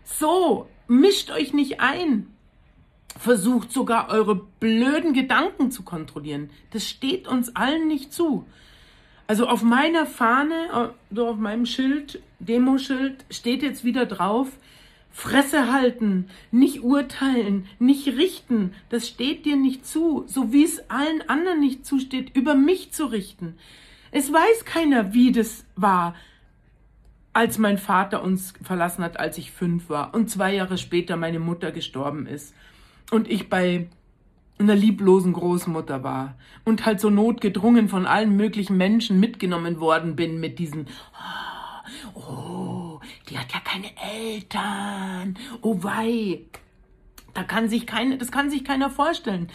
So, 0.04 0.68
mischt 0.88 1.30
euch 1.30 1.52
nicht 1.52 1.80
ein. 1.80 2.28
Versucht 3.18 3.72
sogar 3.72 4.10
eure 4.10 4.36
blöden 4.36 5.14
Gedanken 5.14 5.70
zu 5.70 5.82
kontrollieren. 5.84 6.50
Das 6.70 6.86
steht 6.86 7.28
uns 7.28 7.56
allen 7.56 7.88
nicht 7.88 8.12
zu. 8.12 8.46
Also 9.26 9.48
auf 9.48 9.62
meiner 9.62 10.06
Fahne, 10.06 10.92
so 11.10 11.28
auf 11.28 11.36
meinem 11.36 11.66
Schild, 11.66 12.22
Demoschild, 12.38 13.24
steht 13.30 13.62
jetzt 13.62 13.84
wieder 13.84 14.06
drauf, 14.06 14.48
Fresse 15.10 15.72
halten, 15.72 16.28
nicht 16.50 16.82
urteilen, 16.82 17.66
nicht 17.78 18.06
richten. 18.06 18.74
Das 18.90 19.08
steht 19.08 19.46
dir 19.46 19.56
nicht 19.56 19.86
zu, 19.86 20.24
so 20.26 20.52
wie 20.52 20.62
es 20.62 20.90
allen 20.90 21.26
anderen 21.28 21.58
nicht 21.60 21.86
zusteht, 21.86 22.36
über 22.36 22.54
mich 22.54 22.92
zu 22.92 23.06
richten. 23.06 23.56
Es 24.10 24.32
weiß 24.32 24.64
keiner, 24.66 25.14
wie 25.14 25.32
das 25.32 25.64
war, 25.74 26.14
als 27.32 27.58
mein 27.58 27.78
Vater 27.78 28.22
uns 28.22 28.54
verlassen 28.62 29.02
hat, 29.02 29.18
als 29.18 29.38
ich 29.38 29.52
fünf 29.52 29.88
war 29.88 30.14
und 30.14 30.30
zwei 30.30 30.54
Jahre 30.54 30.78
später 30.78 31.16
meine 31.16 31.40
Mutter 31.40 31.72
gestorben 31.72 32.26
ist 32.26 32.54
und 33.10 33.28
ich 33.30 33.48
bei 33.48 33.88
einer 34.58 34.74
lieblosen 34.74 35.32
Großmutter 35.32 36.02
war 36.02 36.36
und 36.64 36.86
halt 36.86 37.00
so 37.00 37.10
notgedrungen 37.10 37.88
von 37.88 38.06
allen 38.06 38.36
möglichen 38.36 38.76
Menschen 38.76 39.20
mitgenommen 39.20 39.80
worden 39.80 40.16
bin 40.16 40.40
mit 40.40 40.58
diesen, 40.58 40.86
oh, 42.14 42.20
oh, 42.20 43.00
die 43.28 43.38
hat 43.38 43.52
ja 43.52 43.60
keine 43.60 43.90
Eltern, 44.02 45.36
oh 45.60 45.82
wei, 45.82 46.40
da 47.34 47.42
kann 47.42 47.68
sich 47.68 47.86
keine, 47.86 48.16
das 48.16 48.32
kann 48.32 48.50
sich 48.50 48.64
keiner 48.64 48.88
vorstellen. 48.88 49.48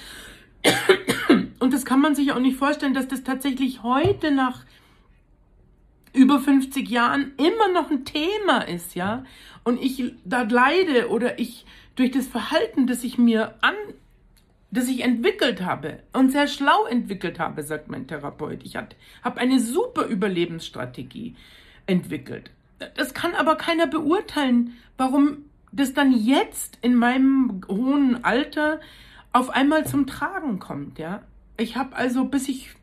Und 1.60 1.74
das 1.74 1.86
kann 1.86 2.02
man 2.02 2.14
sich 2.14 2.32
auch 2.32 2.40
nicht 2.40 2.58
vorstellen, 2.58 2.94
dass 2.94 3.08
das 3.08 3.24
tatsächlich 3.24 3.82
heute 3.82 4.32
nach 4.32 4.66
über 6.14 6.40
50 6.40 6.90
Jahren 6.90 7.32
immer 7.38 7.72
noch 7.74 7.90
ein 7.90 8.06
Thema 8.06 8.62
ist, 8.68 8.96
ja. 8.96 9.24
Und 9.64 9.82
ich 9.82 10.14
da 10.26 10.44
leide 10.44 11.10
oder 11.10 11.40
ich 11.40 11.66
durch 11.96 12.12
das 12.12 12.28
Verhalten, 12.28 12.86
das 12.86 13.04
ich 13.04 13.18
mir 13.18 13.56
an, 13.62 13.76
das 14.72 14.88
ich 14.88 15.04
entwickelt 15.04 15.62
habe 15.62 16.00
und 16.14 16.32
sehr 16.32 16.48
schlau 16.48 16.86
entwickelt 16.86 17.40
habe, 17.40 17.62
sagt 17.62 17.90
mein 17.90 18.08
Therapeut. 18.08 18.64
Ich 18.64 18.78
habe 18.78 18.96
eine 19.36 19.60
super 19.60 20.06
Überlebensstrategie 20.06 21.36
entwickelt. 21.86 22.52
Das 22.96 23.14
kann 23.14 23.36
aber 23.36 23.56
keiner 23.56 23.86
beurteilen, 23.86 24.78
warum 24.98 25.46
das 25.72 25.94
dann 25.94 26.12
jetzt 26.12 26.80
in 26.82 26.96
meinem 26.96 27.62
hohen 27.68 28.24
Alter 28.24 28.80
auf 29.34 29.50
einmal 29.50 29.86
zum 29.86 30.08
Tragen 30.08 30.60
kommt, 30.60 31.00
ja. 31.00 31.22
Ich 31.58 31.76
habe 31.76 31.96
also 31.96 32.26
bis 32.26 32.50
ich 32.50 32.76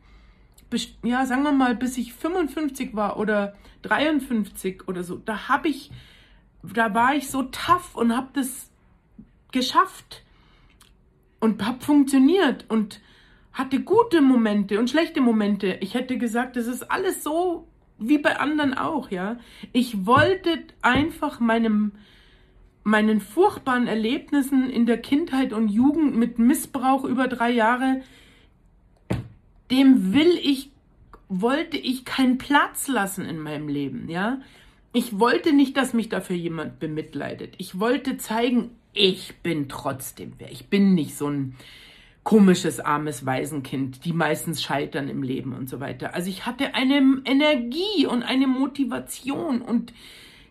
ja, 1.03 1.25
sagen 1.25 1.43
wir 1.43 1.51
mal, 1.51 1.75
bis 1.75 1.97
ich 1.97 2.13
55 2.13 2.95
war 2.95 3.17
oder 3.17 3.55
53 3.81 4.87
oder 4.87 5.03
so, 5.03 5.17
da 5.17 5.49
habe 5.49 5.67
ich 5.67 5.91
da 6.61 6.93
war 6.93 7.15
ich 7.15 7.29
so 7.29 7.43
tough 7.43 7.95
und 7.95 8.15
habe 8.15 8.29
das 8.33 8.69
geschafft 9.51 10.23
und 11.39 11.65
hab 11.65 11.83
funktioniert 11.83 12.65
und 12.69 13.01
hatte 13.53 13.81
gute 13.81 14.21
Momente 14.21 14.79
und 14.79 14.89
schlechte 14.89 15.21
Momente. 15.21 15.77
Ich 15.81 15.93
hätte 15.93 16.17
gesagt, 16.17 16.55
das 16.55 16.67
ist 16.67 16.83
alles 16.91 17.23
so 17.23 17.67
wie 17.97 18.17
bei 18.17 18.39
anderen 18.39 18.73
auch, 18.73 19.11
ja. 19.11 19.37
Ich 19.73 20.05
wollte 20.05 20.59
einfach 20.81 21.39
meinem 21.39 21.91
meinen 22.83 23.21
furchtbaren 23.21 23.87
Erlebnissen 23.87 24.69
in 24.69 24.85
der 24.85 24.97
Kindheit 24.97 25.53
und 25.53 25.69
Jugend 25.69 26.15
mit 26.15 26.39
Missbrauch 26.39 27.03
über 27.03 27.27
drei 27.27 27.51
Jahre, 27.51 28.01
dem 29.69 30.13
will 30.13 30.39
ich, 30.41 30.71
wollte 31.27 31.77
ich 31.77 32.05
keinen 32.05 32.37
Platz 32.37 32.87
lassen 32.87 33.25
in 33.25 33.39
meinem 33.39 33.67
Leben, 33.67 34.09
ja. 34.09 34.39
Ich 34.91 35.19
wollte 35.19 35.53
nicht, 35.53 35.77
dass 35.77 35.93
mich 35.93 36.09
dafür 36.09 36.35
jemand 36.35 36.79
bemitleidet. 36.79 37.55
Ich 37.57 37.79
wollte 37.79 38.17
zeigen, 38.17 38.71
ich 38.93 39.35
bin 39.43 39.69
trotzdem 39.69 40.33
wer. 40.39 40.51
Ich 40.51 40.67
bin 40.67 40.95
nicht 40.95 41.15
so 41.15 41.27
ein 41.29 41.55
komisches, 42.23 42.79
armes 42.79 43.25
Waisenkind, 43.25 44.03
die 44.05 44.13
meistens 44.13 44.61
scheitern 44.61 45.09
im 45.09 45.23
Leben 45.23 45.53
und 45.53 45.69
so 45.69 45.79
weiter. 45.79 46.13
Also 46.15 46.29
ich 46.29 46.45
hatte 46.45 46.75
eine 46.75 47.21
Energie 47.25 48.05
und 48.07 48.23
eine 48.23 48.47
Motivation 48.47 49.61
und 49.61 49.93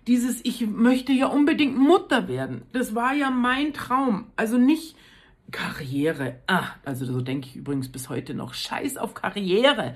dieses, 0.06 0.40
ich 0.44 0.66
möchte 0.66 1.12
ja 1.12 1.26
unbedingt 1.26 1.76
Mutter 1.76 2.28
werden. 2.28 2.62
Das 2.72 2.94
war 2.94 3.14
ja 3.14 3.30
mein 3.30 3.74
Traum. 3.74 4.26
Also 4.36 4.56
nicht 4.56 4.96
Karriere. 5.50 6.40
Ah, 6.46 6.68
also 6.84 7.04
so 7.04 7.20
denke 7.20 7.48
ich 7.48 7.56
übrigens 7.56 7.90
bis 7.90 8.08
heute 8.08 8.34
noch. 8.34 8.54
Scheiß 8.54 8.96
auf 8.96 9.14
Karriere. 9.14 9.94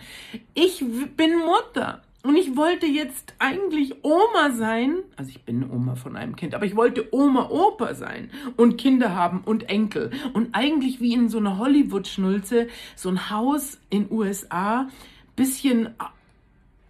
Ich 0.54 0.84
bin 1.16 1.38
Mutter. 1.38 2.02
Und 2.22 2.36
ich 2.36 2.56
wollte 2.56 2.86
jetzt 2.86 3.34
eigentlich 3.40 4.04
Oma 4.04 4.52
sein, 4.52 4.98
also 5.16 5.30
ich 5.30 5.42
bin 5.42 5.68
Oma 5.68 5.96
von 5.96 6.16
einem 6.16 6.36
Kind, 6.36 6.54
aber 6.54 6.64
ich 6.64 6.76
wollte 6.76 7.12
Oma, 7.12 7.48
Opa 7.50 7.94
sein 7.94 8.30
und 8.56 8.76
Kinder 8.76 9.16
haben 9.16 9.40
und 9.44 9.68
Enkel. 9.68 10.12
Und 10.32 10.54
eigentlich 10.54 11.00
wie 11.00 11.14
in 11.14 11.28
so 11.28 11.38
einer 11.38 11.58
Hollywood-Schnulze, 11.58 12.68
so 12.94 13.08
ein 13.08 13.28
Haus 13.30 13.80
in 13.90 14.06
USA, 14.08 14.88
bisschen, 15.34 15.90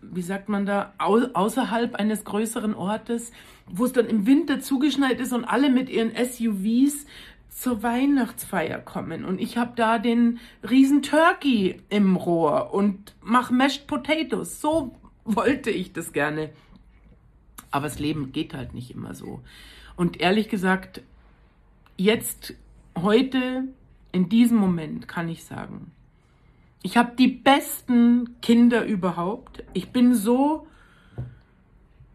wie 0.02 0.20
sagt 0.20 0.50
man 0.50 0.66
da, 0.66 0.92
außerhalb 0.98 1.94
eines 1.94 2.24
größeren 2.24 2.74
Ortes, 2.74 3.32
wo 3.66 3.86
es 3.86 3.92
dann 3.92 4.06
im 4.06 4.26
Winter 4.26 4.60
zugeschneit 4.60 5.18
ist 5.18 5.32
und 5.32 5.46
alle 5.46 5.70
mit 5.70 5.88
ihren 5.88 6.10
SUVs 6.10 7.06
zur 7.48 7.82
Weihnachtsfeier 7.82 8.80
kommen 8.80 9.24
und 9.24 9.40
ich 9.40 9.56
habe 9.56 9.72
da 9.76 9.98
den 9.98 10.40
riesen 10.68 11.02
Turkey 11.02 11.80
im 11.90 12.16
Rohr 12.16 12.72
und 12.74 13.14
mach 13.20 13.50
Mashed 13.50 13.86
Potatoes. 13.86 14.60
So 14.60 14.96
wollte 15.24 15.70
ich 15.70 15.92
das 15.92 16.12
gerne. 16.12 16.50
Aber 17.70 17.86
das 17.86 17.98
Leben 17.98 18.32
geht 18.32 18.54
halt 18.54 18.74
nicht 18.74 18.90
immer 18.90 19.14
so. 19.14 19.40
Und 19.96 20.20
ehrlich 20.20 20.48
gesagt, 20.48 21.02
jetzt, 21.96 22.54
heute, 22.96 23.64
in 24.12 24.28
diesem 24.28 24.58
Moment 24.58 25.08
kann 25.08 25.28
ich 25.28 25.44
sagen, 25.44 25.90
ich 26.82 26.96
habe 26.96 27.12
die 27.16 27.28
besten 27.28 28.40
Kinder 28.40 28.84
überhaupt. 28.84 29.62
Ich 29.72 29.90
bin 29.90 30.14
so 30.14 30.66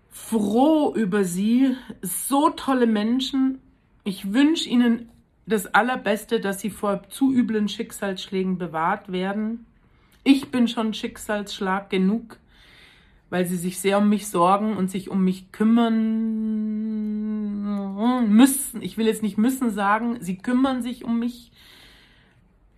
froh 0.10 0.94
über 0.94 1.24
sie, 1.24 1.76
so 2.02 2.50
tolle 2.50 2.86
Menschen. 2.86 3.60
Ich 4.04 4.34
wünsche 4.34 4.68
ihnen 4.68 5.10
das 5.46 5.74
Allerbeste, 5.74 6.42
dass 6.42 6.60
sie 6.60 6.70
vor 6.70 7.08
zu 7.10 7.32
üblen 7.34 7.70
Schicksalsschlägen 7.70 8.58
bewahrt 8.58 9.12
werden. 9.12 9.66
Ich 10.26 10.52
bin 10.52 10.68
schon 10.68 10.94
Schicksalsschlag 10.94 11.90
genug 11.90 12.38
weil 13.30 13.46
sie 13.46 13.58
sich 13.58 13.80
sehr 13.80 13.98
um 13.98 14.10
mich 14.10 14.28
sorgen 14.28 14.78
und 14.78 14.90
sich 14.90 15.10
um 15.10 15.24
mich 15.24 15.52
kümmern 15.52 16.28
müssen. 18.30 18.82
Ich 18.82 18.98
will 18.98 19.06
jetzt 19.08 19.24
nicht 19.24 19.38
müssen 19.38 19.72
sagen, 19.72 20.18
sie 20.22 20.38
kümmern 20.38 20.82
sich 20.82 21.04
um 21.04 21.20
mich. 21.20 21.52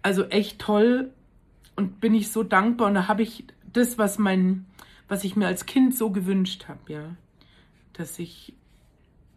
Also 0.01 0.25
echt 0.25 0.59
toll 0.59 1.11
und 1.75 1.99
bin 1.99 2.15
ich 2.15 2.31
so 2.31 2.43
dankbar 2.43 2.87
und 2.87 2.93
da 2.95 3.07
habe 3.07 3.21
ich 3.21 3.43
das, 3.73 3.97
was 3.97 4.17
mein, 4.17 4.65
was 5.07 5.23
ich 5.23 5.35
mir 5.35 5.47
als 5.47 5.65
Kind 5.65 5.95
so 5.95 6.09
gewünscht 6.09 6.67
habe, 6.67 6.79
ja, 6.91 7.15
dass 7.93 8.17
ich 8.17 8.53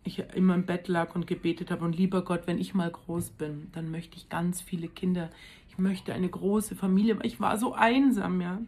ich 0.05 0.19
immer 0.35 0.55
im 0.55 0.67
Bett 0.67 0.89
lag 0.89 1.15
und 1.15 1.27
gebetet 1.27 1.71
habe 1.71 1.85
und 1.85 1.97
lieber 1.97 2.23
Gott, 2.23 2.43
wenn 2.47 2.59
ich 2.59 2.75
mal 2.75 2.91
groß 2.91 3.31
bin, 3.31 3.69
dann 3.73 3.91
möchte 3.91 4.17
ich 4.17 4.29
ganz 4.29 4.61
viele 4.61 4.89
Kinder. 4.89 5.31
Ich 5.69 5.79
möchte 5.79 6.13
eine 6.13 6.29
große 6.29 6.75
Familie. 6.75 7.19
Ich 7.23 7.41
war 7.41 7.57
so 7.57 7.73
einsam, 7.73 8.41
ja. 8.41 8.61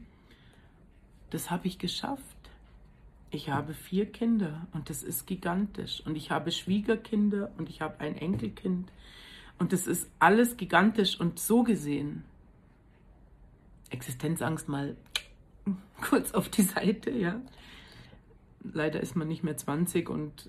Das 1.30 1.50
habe 1.50 1.66
ich 1.66 1.78
geschafft. 1.78 2.33
Ich 3.30 3.50
habe 3.50 3.74
vier 3.74 4.06
Kinder 4.06 4.66
und 4.72 4.90
das 4.90 5.02
ist 5.02 5.26
gigantisch. 5.26 6.02
Und 6.06 6.16
ich 6.16 6.30
habe 6.30 6.52
Schwiegerkinder 6.52 7.50
und 7.58 7.68
ich 7.68 7.80
habe 7.80 8.00
ein 8.00 8.16
Enkelkind. 8.16 8.90
Und 9.58 9.72
das 9.72 9.86
ist 9.86 10.08
alles 10.18 10.56
gigantisch 10.56 11.18
und 11.18 11.38
so 11.38 11.62
gesehen. 11.62 12.24
Existenzangst 13.90 14.68
mal 14.68 14.96
kurz 16.00 16.32
auf 16.32 16.48
die 16.48 16.62
Seite, 16.62 17.10
ja. 17.10 17.40
Leider 18.62 19.00
ist 19.00 19.14
man 19.14 19.28
nicht 19.28 19.42
mehr 19.42 19.56
20 19.56 20.08
und 20.08 20.48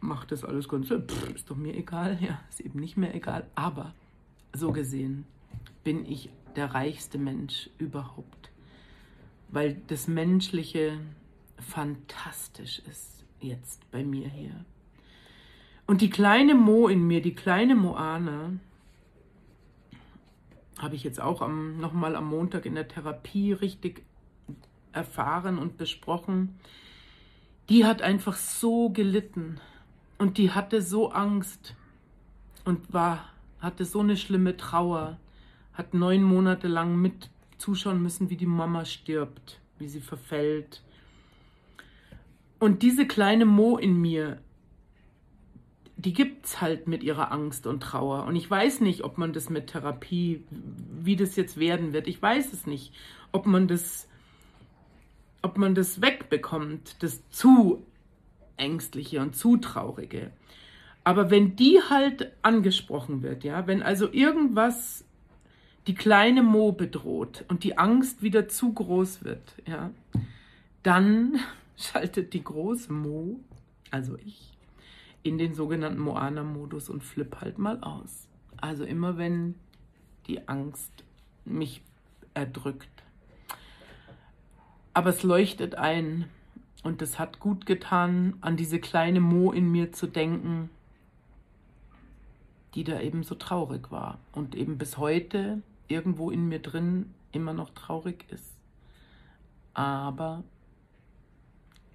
macht 0.00 0.30
das 0.32 0.44
alles 0.44 0.68
ganz, 0.68 0.88
pff, 0.88 1.34
ist 1.34 1.50
doch 1.50 1.56
mir 1.56 1.74
egal, 1.74 2.18
ja, 2.22 2.40
ist 2.48 2.60
eben 2.60 2.78
nicht 2.78 2.96
mehr 2.96 3.14
egal. 3.14 3.46
Aber 3.54 3.92
so 4.52 4.72
gesehen 4.72 5.24
bin 5.84 6.06
ich 6.06 6.30
der 6.54 6.74
reichste 6.74 7.18
Mensch 7.18 7.70
überhaupt, 7.78 8.50
weil 9.48 9.80
das 9.88 10.08
Menschliche 10.08 10.98
fantastisch 11.58 12.80
ist 12.90 13.24
jetzt 13.40 13.90
bei 13.90 14.04
mir 14.04 14.28
hier. 14.28 14.64
Und 15.86 16.00
die 16.00 16.10
kleine 16.10 16.54
Mo 16.54 16.88
in 16.88 17.06
mir, 17.06 17.22
die 17.22 17.34
kleine 17.34 17.74
Moana, 17.74 18.52
habe 20.78 20.94
ich 20.94 21.04
jetzt 21.04 21.20
auch 21.20 21.40
am, 21.42 21.78
nochmal 21.78 22.16
am 22.16 22.26
Montag 22.26 22.66
in 22.66 22.74
der 22.74 22.88
Therapie 22.88 23.52
richtig 23.52 24.02
erfahren 24.92 25.58
und 25.58 25.76
besprochen. 25.76 26.58
Die 27.68 27.84
hat 27.84 28.02
einfach 28.02 28.36
so 28.36 28.90
gelitten 28.90 29.60
und 30.18 30.38
die 30.38 30.50
hatte 30.50 30.82
so 30.82 31.10
Angst 31.10 31.74
und 32.64 32.92
war, 32.92 33.30
hatte 33.60 33.84
so 33.84 34.00
eine 34.00 34.16
schlimme 34.16 34.56
Trauer, 34.56 35.18
hat 35.72 35.94
neun 35.94 36.22
Monate 36.22 36.68
lang 36.68 36.96
mit 36.96 37.30
zuschauen 37.58 38.02
müssen, 38.02 38.30
wie 38.30 38.36
die 38.36 38.46
Mama 38.46 38.84
stirbt, 38.84 39.60
wie 39.78 39.88
sie 39.88 40.00
verfällt. 40.00 40.82
Und 42.58 42.82
diese 42.82 43.06
kleine 43.06 43.44
Mo 43.44 43.76
in 43.76 44.00
mir, 44.00 44.40
die 45.96 46.12
gibt's 46.12 46.60
halt 46.60 46.88
mit 46.88 47.02
ihrer 47.02 47.32
Angst 47.32 47.66
und 47.66 47.82
Trauer. 47.82 48.24
Und 48.24 48.36
ich 48.36 48.50
weiß 48.50 48.80
nicht, 48.80 49.04
ob 49.04 49.18
man 49.18 49.32
das 49.32 49.50
mit 49.50 49.68
Therapie, 49.68 50.44
wie 50.50 51.16
das 51.16 51.36
jetzt 51.36 51.58
werden 51.58 51.92
wird. 51.92 52.06
Ich 52.06 52.20
weiß 52.20 52.52
es 52.52 52.66
nicht, 52.66 52.92
ob 53.32 53.46
man 53.46 53.66
das, 53.66 54.08
ob 55.42 55.58
man 55.58 55.74
das 55.74 56.00
wegbekommt, 56.00 57.02
das 57.02 57.28
zu 57.30 57.84
ängstliche 58.56 59.20
und 59.20 59.36
zu 59.36 59.56
traurige. 59.56 60.32
Aber 61.04 61.30
wenn 61.30 61.56
die 61.56 61.80
halt 61.88 62.32
angesprochen 62.42 63.22
wird, 63.22 63.44
ja, 63.44 63.66
wenn 63.66 63.82
also 63.82 64.12
irgendwas 64.12 65.04
die 65.86 65.94
kleine 65.94 66.42
Mo 66.42 66.72
bedroht 66.72 67.44
und 67.48 67.64
die 67.64 67.78
Angst 67.78 68.22
wieder 68.22 68.48
zu 68.48 68.72
groß 68.72 69.24
wird, 69.24 69.54
ja, 69.66 69.90
dann 70.82 71.38
schaltet 71.76 72.32
die 72.32 72.42
große 72.42 72.92
Mo, 72.92 73.40
also 73.90 74.16
ich, 74.16 74.56
in 75.22 75.38
den 75.38 75.54
sogenannten 75.54 76.00
Moana-Modus 76.00 76.88
und 76.88 77.02
flipp 77.02 77.40
halt 77.40 77.58
mal 77.58 77.80
aus. 77.80 78.28
Also 78.56 78.84
immer 78.84 79.18
wenn 79.18 79.54
die 80.26 80.48
Angst 80.48 81.04
mich 81.44 81.82
erdrückt. 82.34 82.88
Aber 84.94 85.10
es 85.10 85.22
leuchtet 85.22 85.74
ein 85.74 86.26
und 86.82 87.02
es 87.02 87.18
hat 87.18 87.40
gut 87.40 87.66
getan, 87.66 88.36
an 88.40 88.56
diese 88.56 88.80
kleine 88.80 89.20
Mo 89.20 89.52
in 89.52 89.70
mir 89.70 89.92
zu 89.92 90.06
denken, 90.06 90.70
die 92.74 92.84
da 92.84 93.00
eben 93.00 93.22
so 93.22 93.34
traurig 93.34 93.90
war 93.90 94.18
und 94.32 94.54
eben 94.54 94.78
bis 94.78 94.96
heute 94.98 95.62
irgendwo 95.88 96.30
in 96.30 96.48
mir 96.48 96.60
drin 96.60 97.14
immer 97.32 97.52
noch 97.52 97.70
traurig 97.70 98.24
ist. 98.30 98.54
Aber 99.74 100.44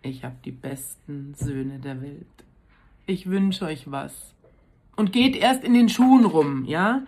ich 0.01 0.23
habe 0.23 0.35
die 0.43 0.51
besten 0.51 1.33
Söhne 1.35 1.79
der 1.79 2.01
Welt. 2.01 2.25
Ich 3.05 3.27
wünsche 3.29 3.65
euch 3.65 3.89
was. 3.89 4.33
Und 4.95 5.11
geht 5.11 5.35
erst 5.35 5.63
in 5.63 5.73
den 5.73 5.89
Schuhen 5.89 6.25
rum, 6.25 6.65
ja? 6.65 7.03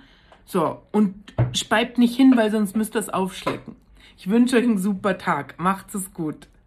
So, 0.45 0.81
und 0.91 1.15
speibt 1.53 1.97
nicht 1.97 2.15
hin, 2.15 2.35
weil 2.35 2.51
sonst 2.51 2.75
müsst 2.75 2.95
ihr 2.95 3.00
es 3.00 3.09
aufschlecken. 3.09 3.75
Ich 4.17 4.29
wünsche 4.29 4.57
euch 4.57 4.63
einen 4.63 4.77
super 4.77 5.17
Tag. 5.17 5.55
Macht's 5.59 5.93
es 5.95 6.13
gut. 6.13 6.47